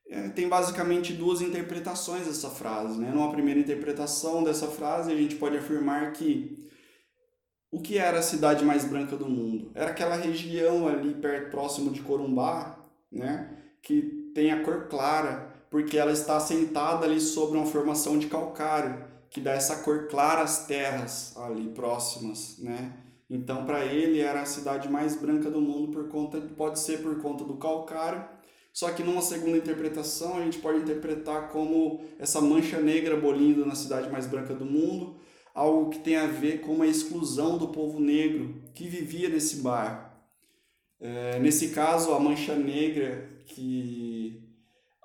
É, 0.08 0.28
tem 0.28 0.48
basicamente 0.48 1.12
duas 1.12 1.42
interpretações 1.42 2.26
dessa 2.26 2.48
frase. 2.48 2.98
Né? 2.98 3.10
Numa 3.10 3.30
primeira 3.30 3.60
interpretação 3.60 4.42
dessa 4.42 4.68
frase, 4.68 5.12
a 5.12 5.16
gente 5.16 5.34
pode 5.34 5.58
afirmar 5.58 6.12
que 6.12 6.66
o 7.70 7.80
que 7.80 7.98
era 7.98 8.20
a 8.20 8.22
cidade 8.22 8.64
mais 8.64 8.84
branca 8.84 9.16
do 9.16 9.28
mundo? 9.28 9.72
Era 9.74 9.90
aquela 9.90 10.16
região 10.16 10.88
ali 10.88 11.12
perto, 11.14 11.50
próximo 11.50 11.90
de 11.90 12.00
Corumbá, 12.00 12.78
né? 13.10 13.58
que 13.82 14.30
tem 14.34 14.52
a 14.52 14.62
cor 14.62 14.88
clara, 14.88 15.45
porque 15.70 15.98
ela 15.98 16.12
está 16.12 16.36
assentada 16.36 17.04
ali 17.06 17.20
sobre 17.20 17.58
uma 17.58 17.66
formação 17.66 18.18
de 18.18 18.26
calcário, 18.26 19.04
que 19.30 19.40
dá 19.40 19.52
essa 19.52 19.76
cor 19.76 20.08
clara 20.08 20.42
às 20.42 20.66
terras 20.66 21.36
ali 21.36 21.68
próximas. 21.68 22.58
Né? 22.58 22.92
Então, 23.28 23.64
para 23.64 23.84
ele, 23.84 24.20
era 24.20 24.42
a 24.42 24.46
cidade 24.46 24.88
mais 24.88 25.16
branca 25.16 25.50
do 25.50 25.60
mundo, 25.60 25.92
por 25.92 26.08
conta 26.08 26.40
pode 26.56 26.78
ser 26.78 27.02
por 27.02 27.20
conta 27.20 27.44
do 27.44 27.56
calcário 27.56 28.36
só 28.76 28.90
que 28.90 29.02
numa 29.02 29.22
segunda 29.22 29.56
interpretação, 29.56 30.36
a 30.36 30.42
gente 30.42 30.58
pode 30.58 30.80
interpretar 30.80 31.48
como 31.48 32.04
essa 32.18 32.42
mancha 32.42 32.78
negra 32.78 33.16
bolindo 33.16 33.64
na 33.64 33.74
cidade 33.74 34.10
mais 34.10 34.26
branca 34.26 34.52
do 34.52 34.66
mundo, 34.66 35.16
algo 35.54 35.88
que 35.88 35.98
tem 36.00 36.16
a 36.16 36.26
ver 36.26 36.60
com 36.60 36.82
a 36.82 36.86
exclusão 36.86 37.56
do 37.56 37.68
povo 37.68 37.98
negro 37.98 38.54
que 38.74 38.86
vivia 38.86 39.30
nesse 39.30 39.62
bairro. 39.62 40.04
É, 41.00 41.38
nesse 41.38 41.70
caso, 41.70 42.12
a 42.12 42.20
mancha 42.20 42.54
negra 42.54 43.26
que, 43.46 43.54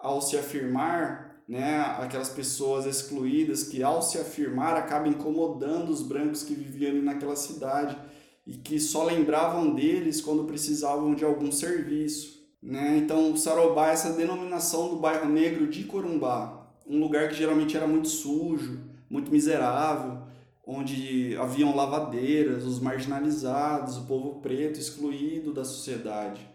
ao 0.01 0.22
se 0.22 0.38
afirmar, 0.38 1.43
né, 1.48 1.79
aquelas 2.00 2.29
pessoas 2.29 2.86
excluídas 2.86 3.63
que, 3.63 3.84
ao 3.84 4.01
se 4.01 4.17
afirmar, 4.17 4.75
acabam 4.75 5.12
incomodando 5.12 5.89
os 5.89 6.01
brancos 6.01 6.43
que 6.43 6.53
viviam 6.53 6.91
ali 6.91 7.01
naquela 7.01 7.36
cidade 7.36 7.98
e 8.46 8.53
que 8.53 8.79
só 8.79 9.03
lembravam 9.03 9.74
deles 9.74 10.22
quando 10.22 10.46
precisavam 10.46 11.13
de 11.13 11.24
algum 11.24 11.51
serviço. 11.51 12.41
Né? 12.62 12.98
Então, 12.98 13.36
Sarobá 13.36 13.89
é 13.89 13.93
essa 13.93 14.13
denominação 14.13 14.89
do 14.89 14.98
bairro 14.98 15.29
negro 15.29 15.67
de 15.67 15.84
Corumbá, 15.84 16.67
um 16.88 17.00
lugar 17.00 17.29
que 17.29 17.36
geralmente 17.36 17.75
era 17.75 17.88
muito 17.88 18.08
sujo, 18.08 18.79
muito 19.10 19.31
miserável, 19.31 20.20
onde 20.65 21.36
haviam 21.38 21.75
lavadeiras, 21.75 22.63
os 22.63 22.79
marginalizados, 22.79 23.98
o 23.98 24.05
povo 24.05 24.39
preto 24.41 24.79
excluído 24.79 25.51
da 25.53 25.65
sociedade. 25.65 26.50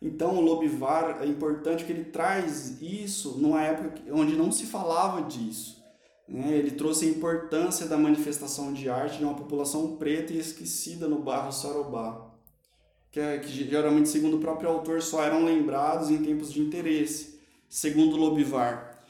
Então, 0.00 0.36
o 0.36 0.40
Lobivar 0.40 1.18
é 1.20 1.26
importante 1.26 1.84
que 1.84 1.92
ele 1.92 2.04
traz 2.04 2.80
isso 2.80 3.38
numa 3.38 3.62
época 3.62 4.00
onde 4.12 4.36
não 4.36 4.52
se 4.52 4.66
falava 4.66 5.22
disso. 5.22 5.82
Né? 6.28 6.52
Ele 6.52 6.70
trouxe 6.70 7.06
a 7.06 7.08
importância 7.08 7.86
da 7.86 7.96
manifestação 7.96 8.72
de 8.72 8.88
arte 8.88 9.18
de 9.18 9.24
uma 9.24 9.34
população 9.34 9.96
preta 9.96 10.32
e 10.32 10.38
esquecida 10.38 11.08
no 11.08 11.18
bairro 11.18 11.52
Sarobá 11.52 12.28
que, 13.10 13.20
é, 13.20 13.38
que 13.38 13.48
geralmente, 13.48 14.08
segundo 14.08 14.36
o 14.36 14.40
próprio 14.40 14.70
autor, 14.70 15.02
só 15.02 15.22
eram 15.22 15.44
lembrados 15.44 16.10
em 16.10 16.18
tempos 16.18 16.52
de 16.52 16.60
interesse. 16.60 17.38
Segundo 17.68 18.16
Lobivar, 18.16 19.04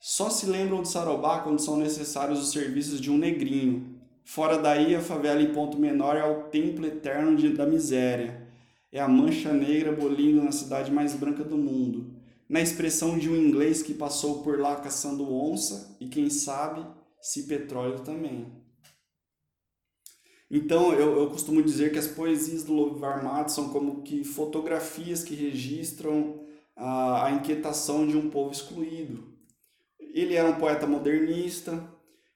só 0.00 0.30
se 0.30 0.46
lembram 0.46 0.82
de 0.82 0.88
Sarobá 0.88 1.40
quando 1.40 1.60
são 1.60 1.76
necessários 1.76 2.40
os 2.40 2.52
serviços 2.52 3.00
de 3.00 3.10
um 3.10 3.18
negrinho. 3.18 3.98
Fora 4.24 4.58
daí, 4.58 4.94
a 4.94 5.00
favela 5.00 5.42
em 5.42 5.52
ponto 5.52 5.78
menor 5.78 6.16
é 6.16 6.24
o 6.24 6.44
templo 6.44 6.86
eterno 6.86 7.34
de, 7.36 7.50
da 7.50 7.66
miséria. 7.66 8.47
É 8.90 9.00
a 9.00 9.08
mancha 9.08 9.52
negra 9.52 9.92
bolindo 9.92 10.42
na 10.42 10.52
cidade 10.52 10.90
mais 10.90 11.14
branca 11.14 11.44
do 11.44 11.58
mundo. 11.58 12.16
Na 12.48 12.60
expressão 12.60 13.18
de 13.18 13.28
um 13.28 13.36
inglês 13.36 13.82
que 13.82 13.92
passou 13.92 14.42
por 14.42 14.58
lá 14.58 14.76
caçando 14.76 15.30
onça 15.30 15.96
e, 16.00 16.08
quem 16.08 16.30
sabe, 16.30 16.86
se 17.20 17.46
petróleo 17.46 18.00
também. 18.00 18.46
Então, 20.50 20.94
eu, 20.94 21.18
eu 21.18 21.28
costumo 21.28 21.62
dizer 21.62 21.92
que 21.92 21.98
as 21.98 22.06
poesias 22.06 22.64
do 22.64 22.72
Lovivar 22.72 23.22
Matos 23.22 23.54
são 23.54 23.68
como 23.68 24.02
que 24.02 24.24
fotografias 24.24 25.22
que 25.22 25.34
registram 25.34 26.40
a, 26.74 27.26
a 27.26 27.32
inquietação 27.32 28.06
de 28.06 28.16
um 28.16 28.30
povo 28.30 28.52
excluído. 28.52 29.36
Ele 30.00 30.34
era 30.34 30.48
um 30.48 30.58
poeta 30.58 30.86
modernista 30.86 31.86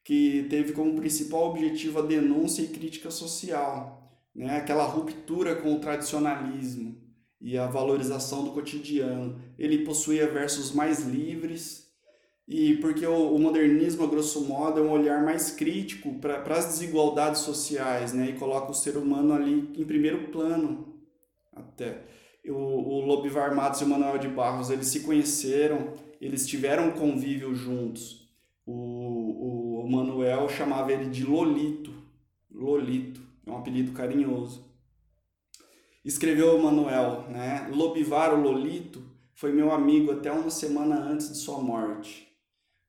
que 0.05 0.47
teve 0.51 0.75
como 0.75 0.97
principal 0.97 1.49
objetivo 1.49 2.01
a 2.01 2.03
denúncia 2.03 2.61
e 2.63 2.69
crítica 2.69 3.11
social, 3.11 4.02
né? 4.35 4.57
aquela 4.57 4.85
ruptura 4.85 5.55
com 5.57 5.75
o 5.75 5.81
tradicionalismo 5.81 7.01
e 7.41 7.59
a 7.59 7.67
valorização 7.67 8.45
do 8.45 8.53
cotidiano. 8.53 9.41
Ele 9.59 9.85
possuía 9.85 10.29
versos 10.29 10.73
mais 10.73 11.01
livres, 11.01 11.91
e 12.47 12.77
porque 12.77 13.07
o, 13.07 13.35
o, 13.35 13.39
modernismo, 13.39 14.05
a 14.05 14.07
grosso 14.07 14.45
modo, 14.45 14.81
é 14.81 14.83
um 14.83 14.91
olhar 14.91 15.25
mais 15.25 15.51
crítico 15.51 16.15
para 16.19 16.43
as 16.57 16.67
desigualdades 16.67 17.41
sociais, 17.41 18.13
né? 18.13 18.31
E 18.31 18.39
coloca 18.39 18.71
o 18.71 18.75
ser 18.75 18.97
humano 18.97 19.33
ali 19.33 19.73
em 19.77 19.85
primeiro 19.85 20.29
plano, 20.29 20.99
até. 21.55 22.03
O, 22.47 22.53
o 22.53 23.01
Lobivar 23.07 23.55
Matos 23.55 23.81
e 23.81 23.85
o 23.85 23.89
Manuel 23.89 24.19
de 24.19 24.29
Barros, 24.29 24.71
eles 24.71 24.89
se 24.89 25.01
conheceram, 25.01 25.95
eles 26.21 26.47
tiveram 26.47 26.89
um 26.89 26.93
convívio 26.93 27.55
juntos. 27.55 28.29
O, 28.67 29.85
o 29.85 29.91
Manuel 29.91 30.49
chamava 30.49 30.93
ele 30.93 31.09
de 31.09 31.25
Lolito, 31.25 31.93
Lolito, 32.51 33.21
é 33.47 33.51
um 33.51 33.59
apelido 33.59 33.93
carinhoso. 33.93 34.71
Escreveu 36.05 36.57
o 36.57 36.63
Manuel, 36.63 37.29
né? 37.29 37.69
Lobivar, 37.73 38.35
o 38.35 38.41
Lolito, 38.41 39.03
foi 39.35 39.53
meu 39.53 39.73
amigo 39.73 40.13
até 40.13 40.33
uma 40.33 40.51
semana 40.51 40.97
antes 40.97 41.29
de 41.29 41.37
sua 41.37 41.61
morte. 41.61 42.29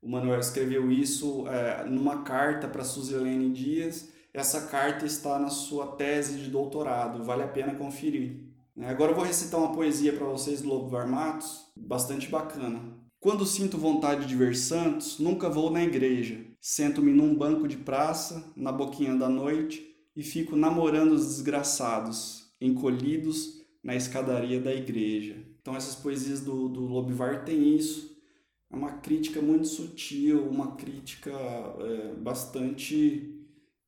O 0.02 0.10
Manuel 0.10 0.40
escreveu 0.40 0.92
isso 0.92 1.48
é, 1.48 1.86
numa 1.86 2.24
carta 2.24 2.68
para 2.68 2.84
Suzilene 2.84 3.52
Dias. 3.52 4.12
Essa 4.34 4.68
carta 4.68 5.06
está 5.06 5.38
na 5.40 5.50
sua 5.50 5.88
tese 5.96 6.40
de 6.40 6.50
doutorado, 6.50 7.24
vale 7.24 7.44
a 7.44 7.48
pena 7.48 7.76
conferir. 7.76 8.52
Né? 8.76 8.90
Agora 8.90 9.12
eu 9.12 9.16
vou 9.16 9.24
recitar 9.24 9.60
uma 9.60 9.72
poesia 9.72 10.12
para 10.14 10.26
vocês 10.26 10.62
do 10.62 10.88
Varmatos, 10.88 11.72
bastante 11.76 12.28
bacana. 12.28 12.82
Quando 13.20 13.46
sinto 13.46 13.78
vontade 13.78 14.26
de 14.26 14.36
ver 14.36 14.56
santos, 14.56 15.20
nunca 15.20 15.50
vou 15.50 15.72
na 15.72 15.84
igreja. 15.84 16.44
Sento-me 16.60 17.14
num 17.14 17.34
banco 17.36 17.68
de 17.68 17.78
praça, 17.78 18.52
na 18.56 18.72
boquinha 18.72 19.16
da 19.16 19.30
noite, 19.30 19.93
e 20.15 20.24
fico 20.24 20.55
namorando 20.55 21.13
os 21.13 21.25
desgraçados, 21.27 22.51
encolhidos 22.62 23.62
na 23.84 23.96
escadaria 23.96 24.60
da 24.60 24.74
igreja. 24.74 25.36
Então 25.62 25.75
essas 25.75 25.96
poesias 25.96 26.41
do, 26.41 26.67
do 26.70 26.82
Lobivar 26.82 27.43
têm 27.46 27.75
isso 27.75 28.13
é 28.74 28.75
uma 28.75 28.93
crítica 28.93 29.39
muito 29.39 29.67
sutil, 29.67 30.48
uma 30.50 30.75
crítica 30.75 31.32
é, 31.32 32.15
bastante. 32.15 33.29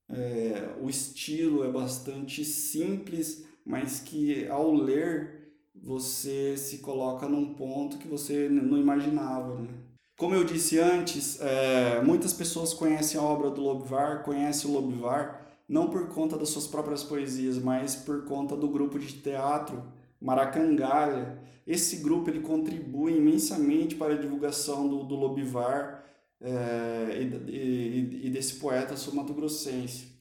É, 0.07 0.75
o 0.79 0.87
estilo 0.87 1.63
é 1.63 1.71
bastante 1.71 2.45
simples, 2.45 3.43
mas 3.65 3.99
que 3.99 4.47
ao 4.47 4.71
ler 4.71 5.55
você 5.73 6.55
se 6.55 6.77
coloca 6.77 7.27
num 7.27 7.55
ponto 7.55 7.97
que 7.97 8.07
você 8.07 8.47
não 8.47 8.77
imaginava. 8.77 9.55
Né? 9.55 9.69
Como 10.15 10.35
eu 10.35 10.43
disse 10.43 10.77
antes, 10.77 11.41
é, 11.41 11.99
muitas 12.03 12.31
pessoas 12.31 12.71
conhecem 12.71 13.19
a 13.19 13.23
obra 13.23 13.49
do 13.49 13.61
Lobvar, 13.61 14.23
conhecem 14.23 14.69
o 14.69 14.73
Lobvar 14.73 15.44
não 15.67 15.89
por 15.89 16.07
conta 16.09 16.37
das 16.37 16.49
suas 16.49 16.67
próprias 16.67 17.03
poesias, 17.03 17.57
mas 17.57 17.95
por 17.95 18.25
conta 18.25 18.55
do 18.55 18.67
grupo 18.67 18.99
de 18.99 19.13
teatro 19.13 19.83
Maracangalha. 20.19 21.39
Esse 21.65 21.97
grupo 21.97 22.29
ele 22.29 22.41
contribui 22.41 23.17
imensamente 23.17 23.95
para 23.95 24.13
a 24.13 24.17
divulgação 24.17 24.87
do, 24.87 25.03
do 25.03 25.15
Lobivar 25.15 26.03
é, 26.39 27.19
e, 27.21 27.51
e, 27.51 28.27
e, 28.27 28.29
desse 28.29 28.55
poeta 28.55 28.95
sul-mato-grossense. 28.95 30.15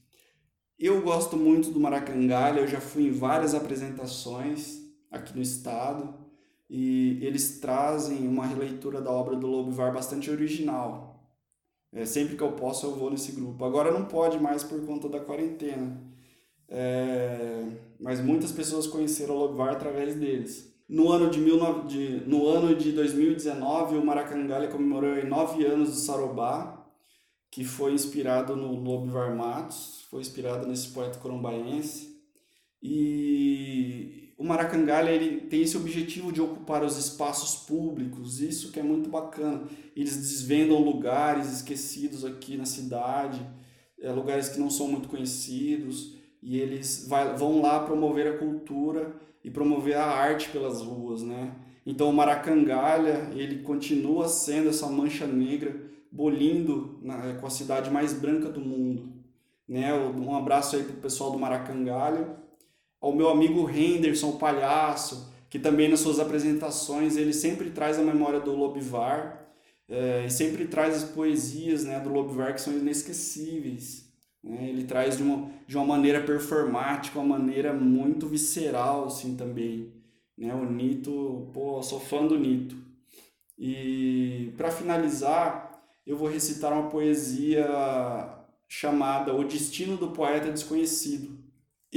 Eu 0.77 1.01
gosto 1.01 1.37
muito 1.37 1.71
do 1.71 1.79
Maracangalha, 1.79 2.59
eu 2.59 2.67
já 2.67 2.81
fui 2.81 3.07
em 3.07 3.11
várias 3.11 3.53
apresentações 3.53 4.81
aqui 5.09 5.35
no 5.35 5.41
estado 5.41 6.13
e 6.69 7.19
eles 7.21 7.59
trazem 7.59 8.27
uma 8.27 8.45
releitura 8.45 9.01
da 9.01 9.11
obra 9.11 9.35
do 9.35 9.47
Lobivar 9.47 9.93
bastante 9.93 10.29
original. 10.31 11.14
É, 11.95 12.05
sempre 12.05 12.35
que 12.35 12.43
eu 12.43 12.51
posso 12.51 12.85
eu 12.85 12.93
vou 12.93 13.09
nesse 13.09 13.31
grupo. 13.31 13.63
Agora 13.63 13.89
não 13.89 14.03
pode 14.03 14.37
mais 14.37 14.63
por 14.65 14.85
conta 14.85 15.07
da 15.07 15.21
quarentena. 15.21 15.97
É, 16.67 17.65
mas 17.97 18.19
muitas 18.19 18.51
pessoas 18.51 18.85
conheceram 18.85 19.35
o 19.35 19.39
Lobivar 19.39 19.69
através 19.69 20.13
deles. 20.15 20.75
No 20.89 21.09
ano 21.09 21.29
de, 21.29 21.39
19, 21.39 21.87
de, 21.87 22.29
no 22.29 22.47
ano 22.47 22.75
de 22.75 22.91
2019, 22.91 23.95
o 23.97 24.05
Maracangalha 24.05 24.67
comemorou 24.67 25.25
nove 25.25 25.65
anos 25.65 25.93
de 25.93 26.01
Sarobá, 26.01 26.85
que 27.49 27.63
foi 27.63 27.93
inspirado 27.93 28.57
no 28.57 28.75
Lobivar 28.75 29.33
Matos, 29.33 30.05
foi 30.11 30.19
inspirado 30.19 30.67
nesse 30.67 30.89
poeta 30.89 31.17
corombaense. 31.19 32.13
E 32.83 34.24
o 34.37 34.43
Maracangalha 34.43 35.11
ele 35.11 35.41
tem 35.41 35.61
esse 35.61 35.77
objetivo 35.77 36.31
de 36.31 36.41
ocupar 36.41 36.83
os 36.83 36.97
espaços 36.97 37.65
públicos, 37.65 38.41
isso 38.41 38.71
que 38.71 38.79
é 38.79 38.83
muito 38.83 39.09
bacana. 39.09 39.63
Eles 39.95 40.17
desvendam 40.17 40.83
lugares 40.83 41.51
esquecidos 41.51 42.25
aqui 42.25 42.57
na 42.57 42.65
cidade, 42.65 43.45
é, 43.99 44.11
lugares 44.11 44.49
que 44.49 44.59
não 44.59 44.69
são 44.69 44.87
muito 44.87 45.07
conhecidos, 45.07 46.15
e 46.41 46.59
eles 46.59 47.07
vai, 47.07 47.35
vão 47.35 47.61
lá 47.61 47.79
promover 47.79 48.27
a 48.27 48.37
cultura 48.37 49.15
e 49.43 49.49
promover 49.49 49.95
a 49.95 50.05
arte 50.05 50.49
pelas 50.49 50.81
ruas, 50.81 51.21
né? 51.21 51.55
Então 51.85 52.09
o 52.09 52.13
Maracangalha, 52.13 53.29
ele 53.35 53.61
continua 53.61 54.27
sendo 54.27 54.69
essa 54.69 54.87
mancha 54.87 55.27
negra 55.27 55.75
bolindo 56.11 56.97
na, 57.01 57.35
com 57.35 57.45
a 57.45 57.49
cidade 57.49 57.91
mais 57.91 58.11
branca 58.11 58.49
do 58.49 58.59
mundo. 58.59 59.13
Né? 59.67 59.93
Um 59.93 60.35
abraço 60.35 60.75
aí 60.75 60.83
pro 60.83 60.93
pessoal 60.93 61.31
do 61.31 61.39
Maracangalha. 61.39 62.37
Ao 63.01 63.15
meu 63.15 63.29
amigo 63.29 63.69
Henderson, 63.69 64.29
o 64.29 64.37
palhaço, 64.37 65.31
que 65.49 65.59
também 65.59 65.89
nas 65.89 65.99
suas 65.99 66.19
apresentações 66.19 67.17
ele 67.17 67.33
sempre 67.33 67.69
traz 67.69 67.99
a 67.99 68.03
memória 68.03 68.39
do 68.39 68.55
Lobivar 68.55 69.45
é, 69.87 70.25
e 70.25 70.29
sempre 70.29 70.65
traz 70.65 70.95
as 70.95 71.03
poesias 71.03 71.85
né, 71.85 71.99
do 71.99 72.09
Lobivar 72.09 72.53
que 72.53 72.61
são 72.61 72.73
inesquecíveis. 72.73 74.05
Né? 74.43 74.69
Ele 74.69 74.83
traz 74.83 75.17
de 75.17 75.23
uma, 75.23 75.49
de 75.67 75.77
uma 75.77 75.85
maneira 75.85 76.21
performática, 76.21 77.19
uma 77.19 77.37
maneira 77.37 77.73
muito 77.73 78.27
visceral 78.27 79.05
assim 79.05 79.35
também. 79.35 79.93
Né? 80.37 80.53
O 80.53 80.65
Nito, 80.65 81.49
pô, 81.53 81.81
sou 81.81 81.99
fã 81.99 82.25
do 82.25 82.37
Nito. 82.37 82.75
E 83.57 84.53
para 84.57 84.69
finalizar, 84.69 85.81
eu 86.05 86.17
vou 86.17 86.27
recitar 86.27 86.73
uma 86.73 86.89
poesia 86.89 87.65
chamada 88.67 89.33
O 89.33 89.43
Destino 89.43 89.95
do 89.97 90.11
Poeta 90.11 90.51
Desconhecido. 90.51 91.44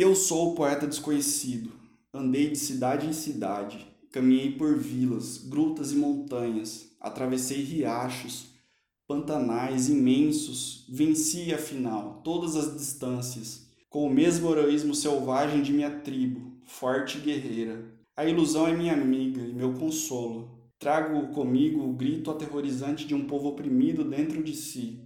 Eu 0.00 0.14
sou 0.14 0.52
o 0.52 0.55
poeta 0.55 0.87
desconhecido. 0.87 1.73
Andei 2.14 2.50
de 2.50 2.57
cidade 2.57 3.09
em 3.09 3.12
cidade, 3.12 3.85
caminhei 4.12 4.52
por 4.52 4.78
vilas, 4.78 5.38
grutas 5.38 5.90
e 5.90 5.97
montanhas, 5.97 6.93
atravessei 7.00 7.64
riachos, 7.64 8.47
pantanais 9.09 9.88
imensos, 9.88 10.87
venci 10.88 11.52
afinal 11.52 12.21
todas 12.23 12.55
as 12.55 12.76
distâncias, 12.76 13.67
com 13.90 14.07
o 14.07 14.14
mesmo 14.14 14.49
heroísmo 14.52 14.95
selvagem 14.95 15.62
de 15.62 15.73
minha 15.73 15.90
tribo, 15.90 16.52
forte 16.64 17.19
e 17.19 17.23
guerreira. 17.23 17.85
A 18.17 18.25
ilusão 18.25 18.69
é 18.69 18.76
minha 18.76 18.93
amiga 18.93 19.43
e 19.43 19.52
meu 19.52 19.75
consolo. 19.75 20.62
Trago 20.78 21.35
comigo 21.35 21.83
o 21.83 21.93
grito 21.93 22.31
aterrorizante 22.31 23.05
de 23.05 23.17
um 23.17 23.26
povo 23.26 23.49
oprimido 23.49 24.05
dentro 24.05 24.45
de 24.45 24.55
si. 24.55 25.02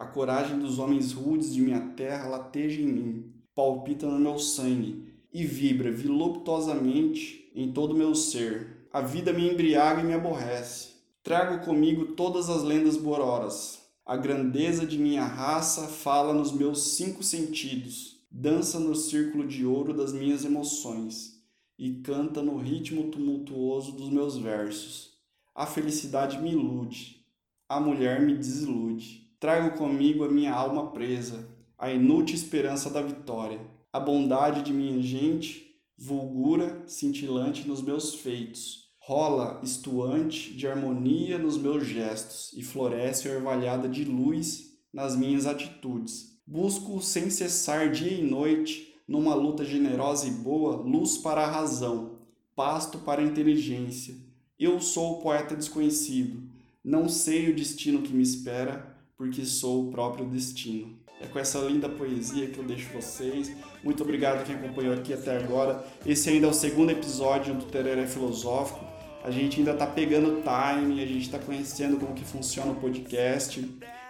A 0.00 0.04
coragem 0.04 0.58
dos 0.58 0.80
homens 0.80 1.12
rudes 1.12 1.54
de 1.54 1.62
minha 1.62 1.92
terra 1.94 2.26
lateja 2.26 2.82
em 2.82 2.88
mim, 2.88 3.31
palpita 3.54 4.06
no 4.06 4.18
meu 4.18 4.38
sangue 4.38 5.12
e 5.32 5.44
vibra 5.44 5.92
voluptuosamente 5.92 7.50
em 7.54 7.72
todo 7.72 7.92
o 7.92 7.96
meu 7.96 8.14
ser. 8.14 8.86
A 8.92 9.00
vida 9.00 9.32
me 9.32 9.50
embriaga 9.50 10.00
e 10.00 10.04
me 10.04 10.14
aborrece. 10.14 10.92
Trago 11.22 11.64
comigo 11.64 12.14
todas 12.14 12.50
as 12.50 12.62
lendas 12.62 12.96
bororas. 12.96 13.80
A 14.04 14.16
grandeza 14.16 14.84
de 14.84 14.98
minha 14.98 15.24
raça 15.24 15.86
fala 15.86 16.34
nos 16.34 16.52
meus 16.52 16.96
cinco 16.96 17.22
sentidos, 17.22 18.18
dança 18.30 18.80
no 18.80 18.94
círculo 18.94 19.46
de 19.46 19.64
ouro 19.64 19.94
das 19.94 20.12
minhas 20.12 20.44
emoções 20.44 21.40
e 21.78 21.94
canta 22.00 22.42
no 22.42 22.58
ritmo 22.58 23.10
tumultuoso 23.10 23.92
dos 23.92 24.10
meus 24.10 24.36
versos. 24.36 25.12
A 25.54 25.66
felicidade 25.66 26.40
me 26.40 26.50
ilude, 26.50 27.24
a 27.68 27.80
mulher 27.80 28.20
me 28.20 28.36
desilude. 28.36 29.30
Trago 29.38 29.76
comigo 29.76 30.24
a 30.24 30.28
minha 30.28 30.52
alma 30.52 30.90
presa, 30.90 31.48
a 31.82 31.90
inútil 31.90 32.36
esperança 32.36 32.88
da 32.88 33.02
vitória. 33.02 33.58
A 33.92 33.98
bondade 33.98 34.62
de 34.62 34.72
minha 34.72 35.02
gente 35.02 35.80
vulgura 35.98 36.84
cintilante 36.86 37.66
nos 37.66 37.82
meus 37.82 38.14
feitos. 38.14 38.84
Rola 39.00 39.60
estuante 39.64 40.54
de 40.54 40.68
harmonia 40.68 41.38
nos 41.38 41.58
meus 41.58 41.84
gestos 41.84 42.52
e 42.56 42.62
floresce 42.62 43.28
orvalhada 43.28 43.88
de 43.88 44.04
luz 44.04 44.78
nas 44.92 45.16
minhas 45.16 45.44
atitudes. 45.44 46.40
Busco 46.46 47.02
sem 47.02 47.28
cessar 47.28 47.90
dia 47.90 48.12
e 48.12 48.22
noite, 48.22 48.94
numa 49.08 49.34
luta 49.34 49.64
generosa 49.64 50.28
e 50.28 50.30
boa, 50.30 50.76
luz 50.76 51.18
para 51.18 51.42
a 51.42 51.50
razão, 51.50 52.20
pasto 52.54 52.98
para 52.98 53.20
a 53.20 53.24
inteligência, 53.24 54.14
eu 54.56 54.80
sou 54.80 55.14
o 55.14 55.20
poeta 55.20 55.56
desconhecido. 55.56 56.48
Não 56.84 57.08
sei 57.08 57.50
o 57.50 57.56
destino 57.56 58.02
que 58.02 58.12
me 58.12 58.22
espera, 58.22 58.96
porque 59.16 59.44
sou 59.44 59.88
o 59.88 59.90
próprio 59.90 60.28
destino. 60.28 61.01
É 61.22 61.26
com 61.26 61.38
essa 61.38 61.58
linda 61.60 61.88
poesia 61.88 62.48
que 62.48 62.58
eu 62.58 62.64
deixo 62.64 62.92
vocês. 62.92 63.52
Muito 63.82 64.02
obrigado 64.02 64.40
a 64.40 64.42
quem 64.42 64.56
acompanhou 64.56 64.92
aqui 64.94 65.14
até 65.14 65.36
agora. 65.36 65.84
Esse 66.04 66.30
ainda 66.30 66.48
é 66.48 66.50
o 66.50 66.52
segundo 66.52 66.90
episódio 66.90 67.54
do 67.54 67.64
Tereré 67.66 68.06
Filosófico. 68.06 68.84
A 69.24 69.30
gente 69.30 69.60
ainda 69.60 69.70
está 69.70 69.86
pegando 69.86 70.42
time, 70.42 71.00
a 71.00 71.06
gente 71.06 71.22
está 71.22 71.38
conhecendo 71.38 71.96
como 71.96 72.12
que 72.12 72.24
funciona 72.24 72.72
o 72.72 72.74
podcast, 72.74 73.64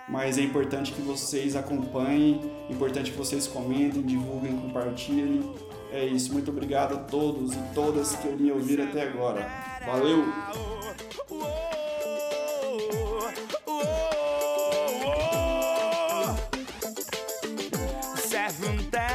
mas 0.08 0.38
é 0.38 0.40
importante 0.40 0.90
que 0.92 1.02
vocês 1.02 1.54
acompanhem, 1.54 2.50
importante 2.70 3.10
que 3.10 3.18
vocês 3.18 3.46
comentem, 3.46 4.00
divulguem, 4.00 4.56
compartilhem. 4.56 5.54
É 5.92 6.06
isso, 6.06 6.32
muito 6.32 6.50
obrigado 6.50 6.94
a 6.94 6.98
todos 6.98 7.52
e 7.52 7.58
todas 7.74 8.16
que 8.16 8.28
me 8.28 8.50
ouviram 8.50 8.84
até 8.84 9.02
agora. 9.02 9.46
Valeu! 9.84 10.24
perguntei 18.42 19.11